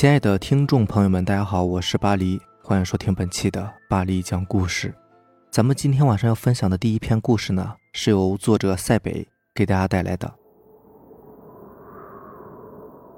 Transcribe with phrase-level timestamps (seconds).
[0.00, 4.94] 亲爱的听众朋友们，大家好，我是巴黎，欢迎收听本期的巴黎讲故事。
[5.50, 10.32] 咱们今天晚上要分享的第一篇故事呢，是由作者塞北给大家带来的。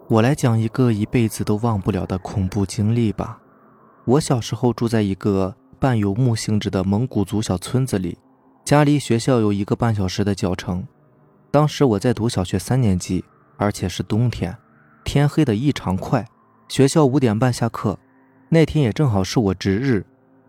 [0.09, 3.41] 我来讲一个一辈子都忘不了的恐怖经历吧。
[4.05, 8.19] 我小时候住在一个半游牧性质的蒙古族小村子里，
[8.65, 10.85] 家离学校有一个半小时的脚程。
[11.49, 13.25] 当时我在读小学三年级，
[13.57, 14.59] 而且是冬天，
[15.05, 16.27] 天黑的异常快。
[16.73, 17.99] 学校五点半下课，
[18.49, 20.03] 那天也正好是我值日。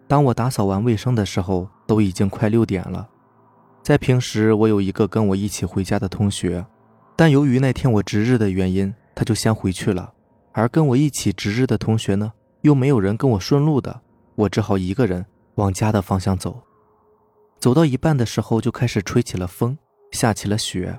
[0.08, 3.10] 当我打扫完卫生的时候，都已经快六点了。
[3.82, 6.66] 在平时，我有一个跟我一起回家的同学，
[7.18, 10.14] 但由于那天我值日的原因，他就先回去了。
[10.54, 14.00] 而跟我一起值日的同学呢，又没有人跟我顺路的，
[14.36, 16.64] 我只好一个人往家的方向走。
[17.60, 19.78] 走到一半的时候，就开始吹起了风，
[20.12, 20.98] 下起了雪。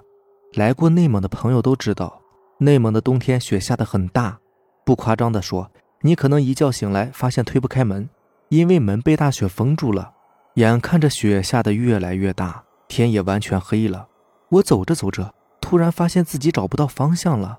[0.52, 2.20] 来过内蒙的朋友都知道，
[2.58, 4.38] 内蒙的冬天雪下的很大。
[4.84, 5.70] 不夸张地说，
[6.02, 8.08] 你可能一觉醒来发现推不开门，
[8.48, 10.12] 因为门被大雪封住了。
[10.54, 14.06] 眼看着雪下得越来越大，天也完全黑了。
[14.50, 17.58] 我走着走着，突然发现自己找不到方向了。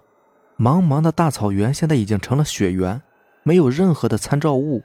[0.57, 3.01] 茫茫的大草原现在已经成了雪原，
[3.43, 4.83] 没有任何的参照物，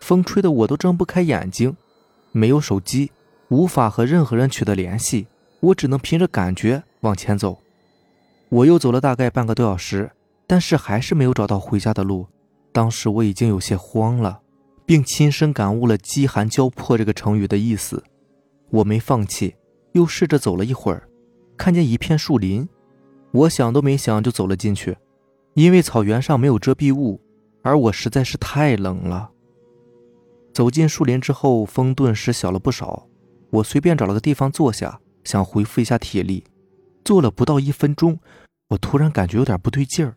[0.00, 1.76] 风吹得我都睁不开眼睛。
[2.32, 3.12] 没有手机，
[3.48, 5.26] 无法和任何人取得联系，
[5.60, 7.58] 我只能凭着感觉往前走。
[8.48, 10.10] 我又走了大概半个多小时。
[10.52, 12.26] 但是还是没有找到回家的路，
[12.72, 14.42] 当时我已经有些慌了，
[14.84, 18.04] 并亲身感悟了“饥寒交迫”这个成语的意思。
[18.68, 19.56] 我没放弃，
[19.92, 21.08] 又试着走了一会儿，
[21.56, 22.68] 看见一片树林，
[23.30, 24.94] 我想都没想就走了进去。
[25.54, 27.18] 因为草原上没有遮蔽物，
[27.62, 29.30] 而我实在是太冷了。
[30.52, 33.06] 走进树林之后，风顿时小了不少。
[33.48, 36.44] 我随便找了个地方坐下，想恢复一下体力。
[37.06, 38.20] 坐了不到一分钟，
[38.68, 40.16] 我突然感觉有点不对劲儿。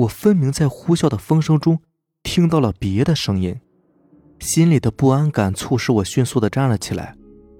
[0.00, 1.78] 我分明在呼啸的风声中
[2.22, 3.60] 听到了别的声音，
[4.38, 7.14] 心里的不安感促使我迅速的站了起来。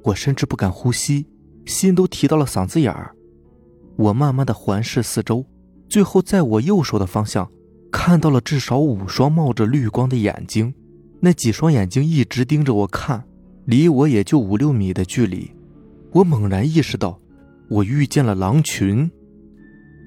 [0.04, 1.26] 我甚至不敢呼吸，
[1.66, 3.14] 心都提到了嗓子眼儿。
[3.96, 5.44] 我慢慢的环视四周，
[5.86, 7.50] 最后在我右手的方向
[7.92, 10.72] 看到了至少五双冒着绿光的眼睛，
[11.20, 13.22] 那几双眼睛一直盯着我看，
[13.66, 15.50] 离我也就五六米的距离。
[16.12, 17.20] 我猛然意识到，
[17.68, 19.10] 我遇见了狼群，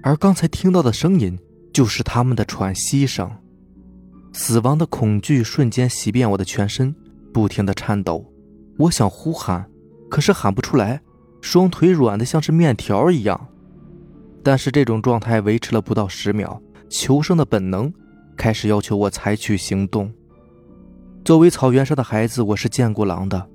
[0.01, 1.37] 而刚才听到的声音。
[1.73, 3.29] 就是他们的喘息声，
[4.31, 6.95] 死亡的恐惧瞬间袭遍我的全身，
[7.33, 8.23] 不停的颤抖。
[8.77, 9.67] 我想呼喊，
[10.09, 11.01] 可是喊不出来，
[11.41, 13.49] 双腿软的像是面条一样。
[14.43, 17.91] 但是这种状态维持了不到十秒，求生的本能
[18.37, 20.11] 开始要求我采取行动。
[21.25, 23.49] 作为草原上的孩子，我是见过狼的，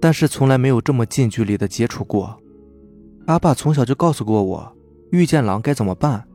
[0.00, 2.38] 但是从来没有这么近距离的接触过。
[3.26, 4.76] 阿爸从小就告诉过我，
[5.10, 6.26] 遇见狼该怎么办。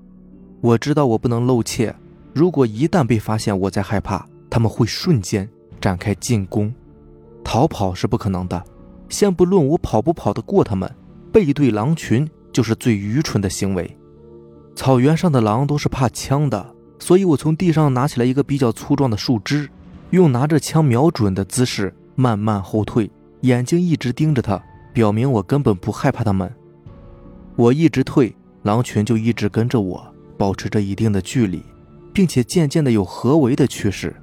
[0.60, 1.96] 我知道我不能露怯，
[2.34, 5.48] 如果一旦被发现我在害怕，他们会瞬间
[5.80, 6.74] 展开进攻，
[7.44, 8.64] 逃跑是不可能的。
[9.10, 10.92] 先不论我跑不跑得过他们，
[11.32, 13.96] 背对狼群就是最愚蠢的行为。
[14.76, 19.70] 草原上的狼都是怕枪的，所以我从地上拿起来一个比较粗壮的树枝，
[20.10, 23.10] 用拿着枪瞄准的姿势慢慢后退，
[23.42, 26.52] 眼睛一直盯着他，表明我根本不害怕他们。
[27.56, 30.06] 我一直退，狼群就一直跟着我。
[30.38, 31.64] 保持着一定的距离，
[32.14, 34.16] 并且渐渐的有合围的趋势，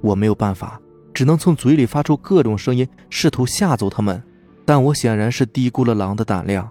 [0.00, 0.80] 我没有办法，
[1.12, 4.22] 只能从嘴里发出各种声音，试图吓走他们。
[4.64, 6.68] 但我显然是低估了狼的胆量，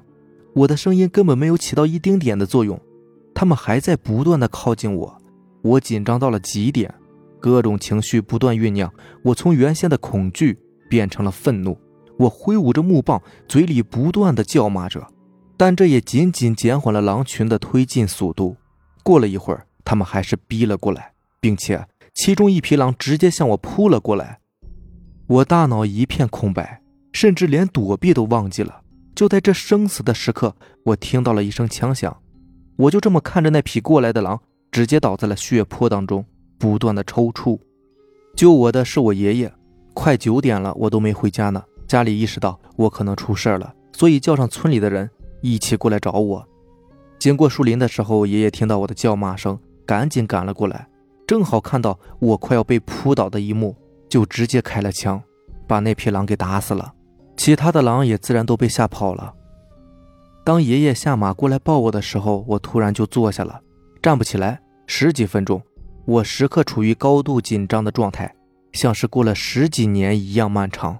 [0.53, 2.80] 我的声音根本没有起到一丁点的作用，
[3.34, 5.18] 他们还在不断的靠近我，
[5.64, 6.94] 我紧张到了极点，
[7.40, 8.94] 各种情绪不断酝酿，
[9.24, 11.75] 我从原先的恐惧变成了愤怒，
[12.19, 15.06] 我挥舞着木棒，嘴里不断的叫骂着，
[15.58, 18.56] 但这也仅仅减缓了狼群的推进速度。
[19.07, 24.40] 过了一会儿，他们还是逼了过来，并且其中一匹狼直接向我扑了过来。
[25.28, 26.81] 我大脑一片空白，
[27.13, 28.81] 甚至连躲避都忘记了。
[29.16, 30.53] 就在这生死的时刻，
[30.84, 32.17] 我听到了一声枪响，
[32.76, 34.41] 我就这么看着那匹过来的狼
[34.73, 36.26] 直接倒在了血泊当中，
[36.58, 37.58] 不断的抽搐。
[38.35, 39.53] 救我的是我爷爷。
[39.93, 41.64] 快九点了，我都没回家呢。
[41.87, 45.09] 家里意识到我可能出事了，所以叫上村里的人
[45.40, 46.46] 一起过来找我。
[47.19, 50.87] 经过树林的时候，爷爷听到我的叫骂声，赶紧赶了过来，
[51.25, 53.75] 正好看到我快要被扑倒的一幕，
[54.08, 55.22] 就直接开了枪，
[55.67, 56.93] 把那匹狼给打死了。
[57.35, 59.34] 其他的狼也自然都被吓跑了。
[60.43, 63.61] 当爷爷下马过来抱我的时候，我突然就坐下了，
[64.02, 64.61] 站不起来。
[64.85, 65.61] 十几分钟，
[66.05, 68.34] 我时刻处于高度紧张的状态，
[68.72, 70.97] 像是过了十几年一样漫长。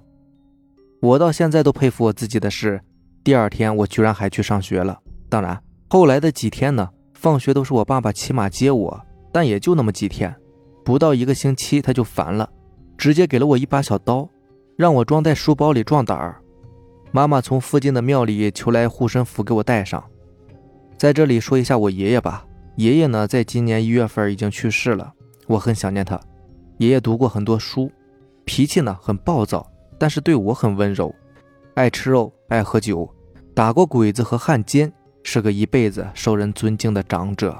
[1.00, 2.80] 我到现在都佩服我自己的是，
[3.24, 4.98] 第二天我居然还去上学了。
[5.28, 5.58] 当然。
[5.90, 9.00] 后来的几天呢，放学都是我爸爸骑马接我，
[9.32, 10.34] 但也就那么几天。
[10.84, 12.48] 不到一个星期他就烦了，
[12.98, 14.28] 直接给了我一把小刀，
[14.76, 16.40] 让我装在书包里壮胆儿。
[17.10, 20.02] 妈妈从附近的庙里求来护身符给我带上。
[20.98, 22.44] 在这里说一下我爷爷吧，
[22.76, 25.10] 爷爷呢在今年一月份已经去世了，
[25.46, 26.20] 我很想念他。
[26.76, 27.90] 爷爷读过很多书，
[28.44, 29.66] 脾气呢很暴躁，
[29.98, 31.14] 但是对我很温柔，
[31.74, 33.08] 爱吃肉，爱喝酒，
[33.54, 34.92] 打过鬼子和汉奸，
[35.30, 37.54] 是个一辈子受人尊敬的长者。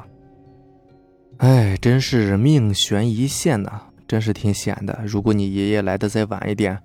[1.37, 4.99] 哎，真是命悬一线呐，真是挺险的。
[5.05, 6.79] 如果你爷爷来的再晚一点，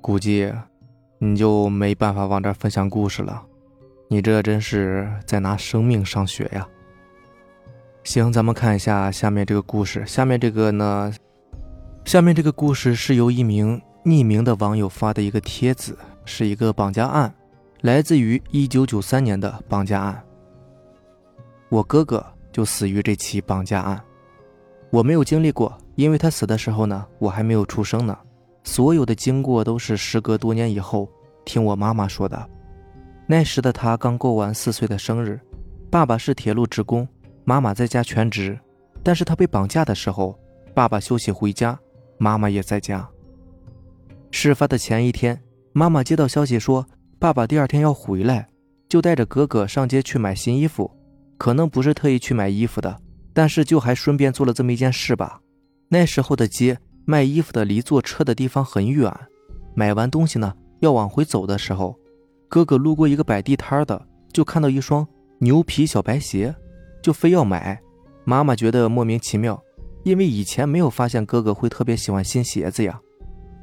[0.00, 0.50] 估计。
[1.24, 3.40] 你就没办法往这分享故事了，
[4.08, 6.66] 你这真是在拿生命上学呀！
[8.02, 10.04] 行，咱们看一下下面这个故事。
[10.04, 11.14] 下面这个呢，
[12.04, 17.32] 下面这个故事是由一名匿名的网友发的一个帖子，是一个绑架案，
[17.82, 20.24] 来自于一九九三年的绑架案。
[21.68, 24.00] 我哥哥就死于这起绑架案，
[24.90, 28.16] 我没有经历过，因为他死的时候呢，我还没有出生呢。
[28.62, 31.10] 所有的经过都是时隔多年以后
[31.44, 32.48] 听我妈妈说的。
[33.26, 35.40] 那时的他刚过完四岁的生日，
[35.90, 37.08] 爸爸是铁路职工，
[37.42, 38.56] 妈妈在家全职。
[39.02, 40.38] 但是他被绑架的时候，
[40.72, 41.76] 爸爸休息回家，
[42.16, 43.08] 妈妈也在家。
[44.30, 45.42] 事发的前一天，
[45.72, 46.86] 妈妈接到消息说
[47.22, 48.48] 爸爸第二天要回来，
[48.88, 50.90] 就带着哥哥上街去买新衣服。
[51.38, 52.98] 可能不是特意去买衣服的，
[53.32, 55.40] 但是就还顺便做了这么一件事吧。
[55.88, 56.76] 那时候的街。
[57.04, 59.12] 卖衣服的离坐车的地方很远，
[59.74, 61.96] 买完东西呢，要往回走的时候，
[62.48, 64.00] 哥哥路过一个摆地摊的，
[64.32, 65.04] 就看到一双
[65.38, 66.54] 牛皮小白鞋，
[67.02, 67.80] 就非要买。
[68.24, 69.60] 妈妈觉得莫名其妙，
[70.04, 73.00] 因为以前没有发现哥哥会特别喜欢新鞋子呀。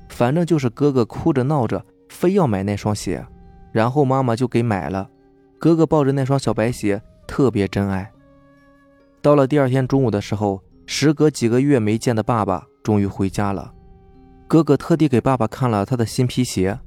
[0.09, 3.25] 反正就是哥哥哭着闹着非要买那双鞋，
[3.71, 5.09] 然后妈妈就给买了。
[5.57, 8.11] 哥哥抱着那双小白鞋特别珍爱。
[9.21, 12.65] 到了第二天中午的时候，时隔几个月没见的爸爸。
[12.81, 13.73] 终于回家了，
[14.47, 16.79] 哥哥特地给爸爸看了他的新皮鞋。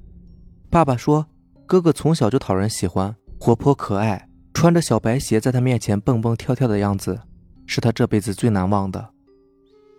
[0.69, 1.27] 爸爸说，
[1.67, 7.21] 哥哥从小就讨人喜欢，活泼可爱，穿着小白鞋在他面前蹦蹦跳跳的样子，
[7.67, 9.11] 是他这辈子最难忘的。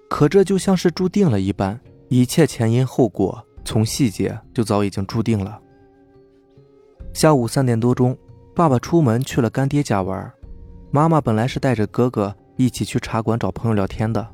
[0.09, 1.79] 可这就像是注定了一般，
[2.09, 5.62] 一切前因后果，从细节就早已经注定了。
[7.13, 8.18] 下午三点多钟，
[8.56, 10.33] 爸爸出门去了干爹家玩，
[10.89, 14.27] 妈妈本来是带着哥哥一起去茶馆找朋友聊天的。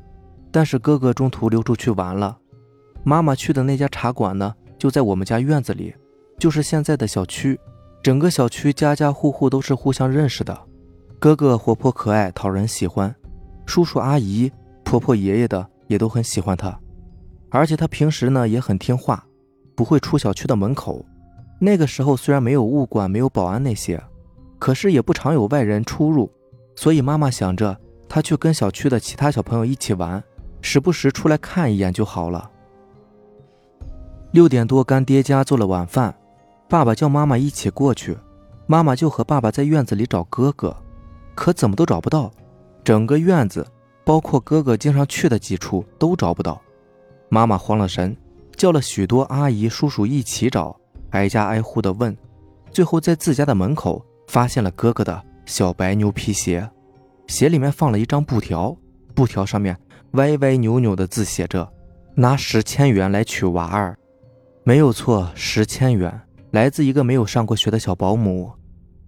[0.50, 2.38] 但是哥哥中途溜出去玩了，
[3.04, 5.94] 妈妈去的那家茶馆呢，就在我们家院子里，
[6.38, 7.58] 就是现在的小区。
[8.02, 10.58] 整个小区家家户户都是互相认识的。
[11.18, 13.14] 哥哥活泼可爱，讨人喜欢，
[13.66, 14.50] 叔叔阿姨、
[14.82, 16.76] 婆婆爷爷的也都很喜欢他。
[17.50, 19.22] 而且他平时呢也很听话，
[19.74, 21.04] 不会出小区的门口。
[21.62, 24.02] 那个时候虽然没有物管、没有保安那些，
[24.58, 26.28] 可是也不常有外人出入，
[26.74, 27.78] 所以妈妈想着
[28.08, 30.22] 他去跟小区的其他小朋友一起玩。
[30.62, 32.50] 时不时出来看一眼就好了。
[34.32, 36.14] 六点多，干爹家做了晚饭，
[36.68, 38.16] 爸爸叫妈妈一起过去，
[38.66, 40.76] 妈妈就和爸爸在院子里找哥哥，
[41.34, 42.30] 可怎么都找不到，
[42.82, 43.66] 整个院子，
[44.04, 46.60] 包括哥哥经常去的几处都找不到。
[47.28, 48.16] 妈妈慌了神，
[48.56, 50.79] 叫了许多阿姨叔叔一起找，
[51.10, 52.16] 挨家挨户的问，
[52.70, 56.68] 最后在自家的门口发现了哥哥的小白牛皮鞋，
[57.26, 58.76] 鞋里面放了一张布条，
[59.14, 59.76] 布条上面。
[60.14, 61.72] 歪歪扭扭的字写着
[62.16, 63.96] ：“拿十千元来娶娃儿。”
[64.64, 68.50] 没有错，十千元来自一个没有上过学的小保姆，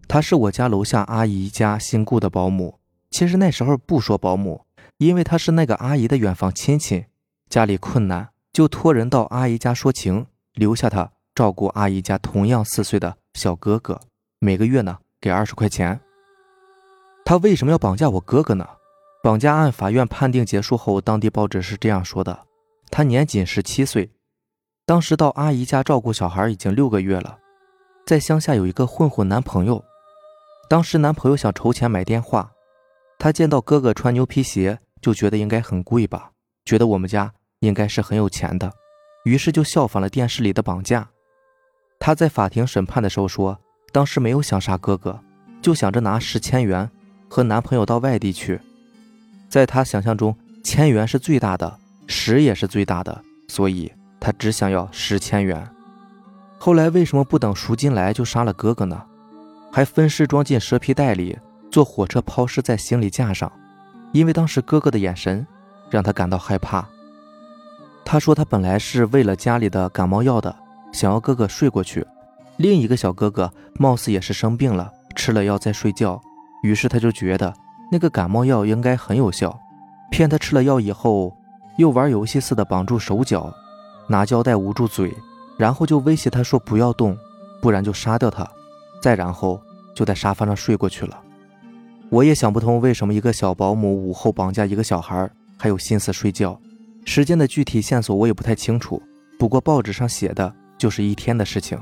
[0.07, 2.79] 她是我家楼下阿姨家新雇的保姆。
[3.11, 4.65] 其实那时候不说保姆，
[4.99, 7.07] 因为她是那个阿姨的远房亲戚，
[7.49, 14.01] 家里困难，就托人到阿姨家说情，留下她照顾阿姨家同样四岁的小哥哥，
[14.39, 16.01] 每个月呢给二十块钱。
[17.25, 18.69] 他为什么要绑架我哥哥呢？
[19.23, 22.47] 绑架案法院判定结束后，当地报纸是这样说的：
[22.91, 24.11] 他年仅十七岁，
[24.85, 27.39] 当时到阿姨家照顾小孩已经六个月了，
[28.05, 29.83] 在乡下有一个混混男朋友。
[30.69, 32.53] 当时男朋友想筹钱买电话，
[33.19, 36.33] 他见到哥哥穿牛皮鞋，就觉得应该很贵吧，
[36.65, 38.73] 觉得我们家应该是很有钱的，
[39.25, 41.09] 于是就效仿了电视里的绑架。
[42.05, 43.57] 他在法庭审判的时候说，
[43.93, 45.21] 当时没有想杀哥哥，
[45.63, 46.91] 就想着拿十千元
[47.29, 48.61] 和男朋友到外地去。
[49.49, 51.79] 在他想象中，千元是最大的，
[52.09, 55.65] 十也是最大的，所以他只想要十千元。
[56.59, 59.01] 后来为什么不等赎金来就杀了哥哥呢？
[59.71, 61.39] 还分尸装进蛇皮袋里，
[61.71, 63.53] 坐火车抛尸在行李架上？
[64.11, 65.47] 因为当时哥哥的眼神
[65.89, 66.85] 让他感到害怕。
[68.05, 70.57] 他说他本来是为了家里的感冒药的，
[70.93, 72.07] 想要哥哥睡过去。
[72.59, 76.21] 另一个小哥哥貌似也是生病了，吃了药在睡觉，
[76.63, 77.53] 于是他就觉得。
[77.91, 79.55] 那个感冒药应该很有效，
[80.11, 81.37] 骗他吃了药以后，
[81.77, 83.53] 又玩游戏似的绑住手脚，
[84.07, 85.15] 拿胶带捂住嘴，
[85.59, 87.15] 然后就威胁他说不要动，
[87.61, 88.51] 不然就杀掉他，
[89.03, 89.61] 再然后
[89.95, 91.21] 就在沙发上睡过去了。
[92.09, 96.59] 我也想不通为什么一个小保姆午后绑架一个小孩还有心思睡觉，
[97.05, 99.03] 时间的具体线索我也不太清楚，
[99.39, 101.81] 不过报纸上写的就是一天的事情。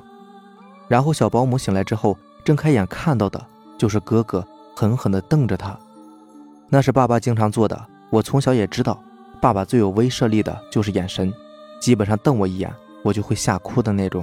[0.86, 3.42] 然后小保姆醒来之后，睁开眼看到的
[3.78, 5.74] 就是哥哥狠狠地瞪着他，
[6.68, 7.86] 那是爸爸经常做的。
[8.10, 9.02] 我从小也知道，
[9.40, 11.32] 爸爸最有威慑力的就是眼神，
[11.80, 12.70] 基本上瞪我一眼，
[13.02, 14.22] 我就会吓哭的那种。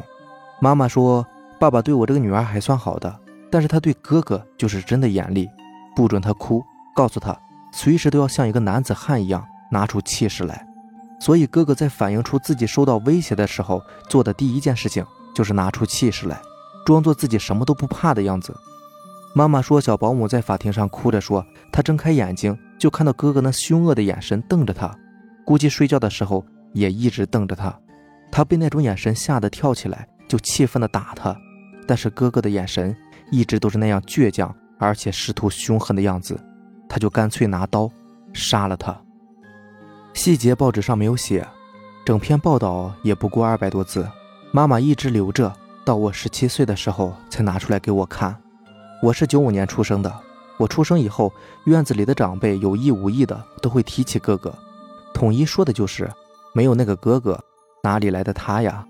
[0.60, 1.26] 妈妈说，
[1.58, 3.20] 爸爸对我这个女儿还算好的，
[3.50, 5.50] 但是他对哥哥就是真的严厉。
[5.96, 6.64] 不准他哭，
[6.96, 7.36] 告诉他
[7.72, 10.67] 随时都要像一个男子汉一样拿出气势来。
[11.20, 16.40] 所以哥哥在反映出自己受到威胁的时候，做的第一件事情就是拿出气势来，
[16.86, 18.56] 装作自己什么都不怕的样子。
[19.34, 24.96] 妈妈说，小保姆在法庭上哭着说，她睁开眼睛就看到哥哥那凶恶的眼神瞪着她，
[25.46, 27.74] 估计睡觉的时候也一直瞪着她。
[28.32, 31.36] 她被那种眼神吓得跳起来，就气愤地打他，
[31.88, 32.96] 但是哥哥的眼神
[33.32, 34.54] 一直都是那样倔强。
[34.80, 36.40] 而且试图凶狠的样子，
[36.88, 37.90] 他就干脆拿刀
[38.32, 38.96] 杀了他。
[40.18, 41.48] 细节报纸上没有写，
[42.04, 44.10] 整篇报道也不过二百多字。
[44.52, 45.54] 妈妈一直留着，
[45.86, 48.36] 到我十七岁的时候才拿出来给我看。
[49.04, 50.12] 我是九五年出生的，
[50.58, 51.32] 我出生以后，
[51.66, 54.52] 院子里的长辈有意无意的都会提起哥哥，
[55.14, 56.10] 统一说的就是
[56.52, 57.40] 没有那个哥哥，
[57.84, 58.84] 哪里来的他呀？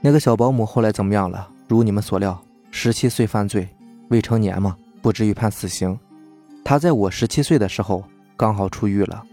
[0.00, 1.48] 那个小保姆后来怎么样了？
[1.66, 3.68] 如你们所料，十七岁犯罪，
[4.10, 4.76] 未成年嘛。
[5.02, 5.98] 不至于判死刑。
[6.64, 8.04] 他在我十七岁的时候
[8.36, 9.24] 刚好出狱了。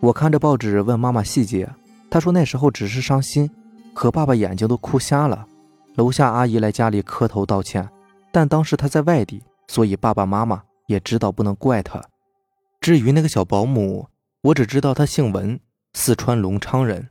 [0.00, 1.68] 我看着报纸问妈妈细节，
[2.08, 3.50] 她说那时候只是伤心，
[3.92, 5.46] 可爸爸眼睛都哭瞎了。
[5.96, 7.88] 楼下阿姨来家里磕头道歉，
[8.30, 12.00] 但当时他在外地，所以爸爸妈妈也知道不能怪他。
[12.80, 14.06] 至于那个小保姆，
[14.42, 15.58] 我只知道她姓文，
[15.94, 17.08] 四川隆昌人。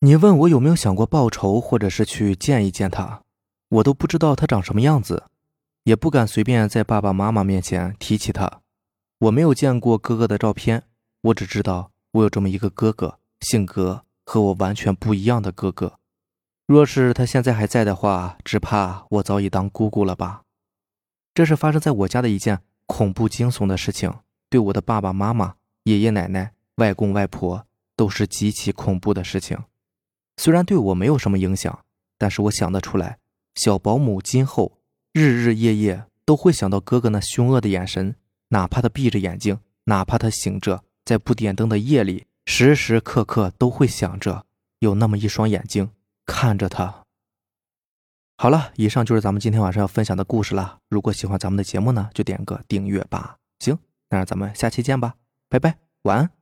[0.00, 3.22] 你问我有没有想过报仇，或者是去见一见她，
[3.70, 5.24] 我都不知道她长什么样子。
[5.84, 8.60] 也不敢随便在爸爸妈妈面前提起她。
[9.18, 10.82] 我没有见过哥哥的照片，
[11.22, 15.98] 我只知道我有这么一个哥哥，性格和我完全不一样的哥哥。
[16.66, 20.42] 若是他现在还在的话，只怕我早已当姑姑了吧。
[21.34, 24.12] 这是发生在我家的一件恐怖惊悚的事情，
[24.48, 29.58] 对我的爸爸妈妈、爷爷奶奶、外公外婆都是极其恐怖的事情。
[30.36, 31.84] 虽然对我没有什么影响，
[32.18, 33.18] 但是我想得出来，
[33.54, 34.78] 小保姆今后。
[35.12, 38.14] 日日夜夜都会想到哥哥那凶恶的眼神，
[38.50, 44.46] 哪怕他闭着眼睛，哪怕他醒着，在不点灯的夜里，时时刻刻都会想着
[44.78, 45.90] 有那么一双眼睛
[46.24, 47.02] 看着他。
[48.36, 50.78] 好了，以上就是咱们今天晚上要分享的故事了。
[50.88, 53.36] 如果喜欢咱们的节目呢，就点个订阅吧。
[53.58, 53.78] 行，
[54.08, 55.14] 那让咱们下期见吧，
[55.48, 56.39] 拜拜，晚安。